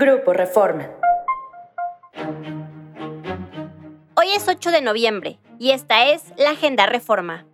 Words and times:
Grupo 0.00 0.32
Reforma. 0.32 0.88
Hoy 4.14 4.28
es 4.32 4.46
8 4.46 4.70
de 4.70 4.80
noviembre 4.80 5.40
y 5.58 5.72
esta 5.72 6.06
es 6.06 6.22
la 6.36 6.50
Agenda 6.50 6.86
Reforma. 6.86 7.46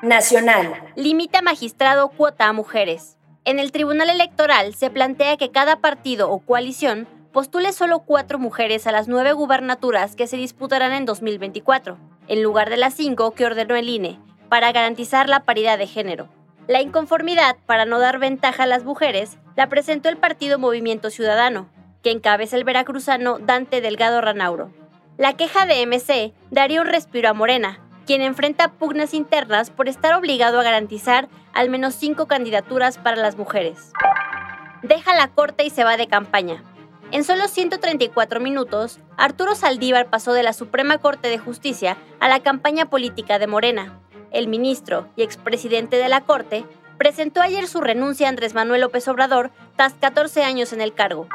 Nacional. 0.00 0.72
Limita 0.94 1.42
magistrado 1.42 2.10
cuota 2.10 2.46
a 2.46 2.52
mujeres. 2.52 3.18
En 3.44 3.58
el 3.58 3.72
Tribunal 3.72 4.08
Electoral 4.08 4.76
se 4.76 4.88
plantea 4.88 5.36
que 5.36 5.50
cada 5.50 5.80
partido 5.80 6.30
o 6.30 6.38
coalición 6.38 7.08
postule 7.32 7.72
solo 7.72 8.04
cuatro 8.06 8.38
mujeres 8.38 8.86
a 8.86 8.92
las 8.92 9.08
nueve 9.08 9.32
gubernaturas 9.32 10.14
que 10.14 10.28
se 10.28 10.36
disputarán 10.36 10.92
en 10.92 11.06
2024, 11.06 11.98
en 12.28 12.40
lugar 12.44 12.70
de 12.70 12.76
las 12.76 12.94
cinco 12.94 13.32
que 13.32 13.46
ordenó 13.46 13.74
el 13.74 13.88
INE, 13.88 14.20
para 14.48 14.70
garantizar 14.70 15.28
la 15.28 15.40
paridad 15.40 15.76
de 15.76 15.88
género. 15.88 16.28
La 16.68 16.80
inconformidad 16.80 17.56
para 17.66 17.84
no 17.84 17.98
dar 17.98 18.20
ventaja 18.20 18.62
a 18.62 18.66
las 18.66 18.84
mujeres 18.84 19.38
la 19.56 19.68
presentó 19.68 20.08
el 20.08 20.16
partido 20.16 20.58
Movimiento 20.58 21.10
Ciudadano, 21.10 21.68
que 22.02 22.10
encabeza 22.10 22.56
el 22.56 22.64
veracruzano 22.64 23.38
Dante 23.38 23.80
Delgado 23.80 24.20
Ranauro. 24.20 24.70
La 25.16 25.34
queja 25.34 25.64
de 25.66 25.86
MC 25.86 26.32
daría 26.50 26.80
un 26.80 26.88
respiro 26.88 27.28
a 27.28 27.34
Morena, 27.34 27.80
quien 28.04 28.20
enfrenta 28.20 28.72
pugnas 28.72 29.14
internas 29.14 29.70
por 29.70 29.88
estar 29.88 30.14
obligado 30.14 30.60
a 30.60 30.64
garantizar 30.64 31.28
al 31.52 31.70
menos 31.70 31.94
cinco 31.94 32.26
candidaturas 32.26 32.98
para 32.98 33.16
las 33.16 33.36
mujeres. 33.36 33.92
Deja 34.82 35.14
la 35.14 35.28
corte 35.28 35.64
y 35.64 35.70
se 35.70 35.84
va 35.84 35.96
de 35.96 36.08
campaña. 36.08 36.62
En 37.10 37.22
solo 37.22 37.48
134 37.48 38.40
minutos, 38.40 38.98
Arturo 39.16 39.54
Saldívar 39.54 40.10
pasó 40.10 40.32
de 40.32 40.42
la 40.42 40.52
Suprema 40.52 40.98
Corte 40.98 41.28
de 41.28 41.38
Justicia 41.38 41.96
a 42.18 42.28
la 42.28 42.40
campaña 42.40 42.86
política 42.86 43.38
de 43.38 43.46
Morena, 43.46 44.00
el 44.32 44.48
ministro 44.48 45.08
y 45.16 45.22
expresidente 45.22 45.96
de 45.96 46.08
la 46.08 46.22
Corte, 46.22 46.64
presentó 46.98 47.40
ayer 47.40 47.66
su 47.66 47.80
renuncia 47.80 48.26
a 48.26 48.30
Andrés 48.30 48.54
Manuel 48.54 48.82
López 48.82 49.06
Obrador 49.08 49.50
tras 49.76 49.94
14 49.94 50.44
años 50.44 50.72
en 50.72 50.80
el 50.80 50.94
cargo. 50.94 51.28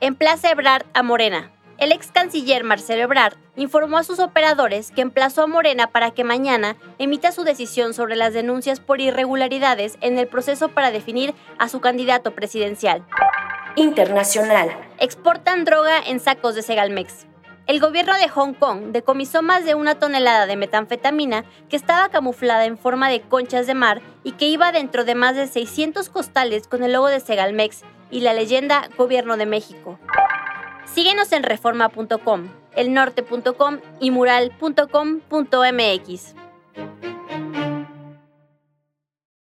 Emplaza 0.00 0.50
Ebrard 0.50 0.84
a 0.94 1.02
Morena. 1.02 1.50
El 1.78 1.90
ex 1.90 2.12
canciller 2.12 2.62
Marcelo 2.62 3.02
Ebrard 3.02 3.36
informó 3.56 3.98
a 3.98 4.04
sus 4.04 4.20
operadores 4.20 4.90
que 4.92 5.00
emplazó 5.00 5.42
a 5.42 5.46
Morena 5.46 5.88
para 5.88 6.12
que 6.12 6.22
mañana 6.22 6.76
emita 6.98 7.32
su 7.32 7.42
decisión 7.42 7.94
sobre 7.94 8.16
las 8.16 8.32
denuncias 8.32 8.80
por 8.80 9.00
irregularidades 9.00 9.98
en 10.00 10.18
el 10.18 10.28
proceso 10.28 10.68
para 10.68 10.90
definir 10.90 11.34
a 11.58 11.68
su 11.68 11.80
candidato 11.80 12.32
presidencial. 12.32 13.04
Internacional. 13.76 14.70
Exportan 14.98 15.64
droga 15.64 15.98
en 15.98 16.20
sacos 16.20 16.54
de 16.54 16.62
Segalmex. 16.62 17.26
El 17.66 17.80
gobierno 17.80 18.12
de 18.14 18.28
Hong 18.28 18.52
Kong 18.52 18.92
decomisó 18.92 19.42
más 19.42 19.64
de 19.64 19.74
una 19.74 19.94
tonelada 19.98 20.44
de 20.46 20.56
metanfetamina 20.56 21.46
que 21.70 21.76
estaba 21.76 22.10
camuflada 22.10 22.66
en 22.66 22.76
forma 22.76 23.08
de 23.08 23.22
conchas 23.22 23.66
de 23.66 23.72
mar 23.72 24.02
y 24.22 24.32
que 24.32 24.46
iba 24.46 24.70
dentro 24.70 25.04
de 25.04 25.14
más 25.14 25.34
de 25.34 25.46
600 25.46 26.10
costales 26.10 26.68
con 26.68 26.82
el 26.82 26.92
logo 26.92 27.08
de 27.08 27.20
Segalmex 27.20 27.80
y 28.10 28.20
la 28.20 28.34
leyenda 28.34 28.90
Gobierno 28.98 29.38
de 29.38 29.46
México. 29.46 29.98
Síguenos 30.84 31.32
en 31.32 31.42
reforma.com, 31.42 32.50
elnorte.com 32.76 33.78
y 33.98 34.10
mural.com.mx. 34.10 35.24